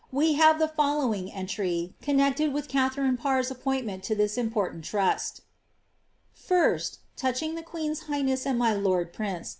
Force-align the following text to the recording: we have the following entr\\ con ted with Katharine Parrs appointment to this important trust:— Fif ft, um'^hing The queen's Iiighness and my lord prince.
we 0.11 0.33
have 0.33 0.57
the 0.57 0.67
following 0.67 1.31
entr\\ 1.31 1.93
con 2.03 2.33
ted 2.33 2.51
with 2.51 2.67
Katharine 2.67 3.17
Parrs 3.17 3.51
appointment 3.51 4.01
to 4.05 4.15
this 4.15 4.35
important 4.35 4.83
trust:— 4.83 5.41
Fif 6.33 6.57
ft, 6.57 6.97
um'^hing 7.17 7.53
The 7.55 7.61
queen's 7.61 8.05
Iiighness 8.05 8.47
and 8.47 8.57
my 8.57 8.73
lord 8.73 9.13
prince. 9.13 9.49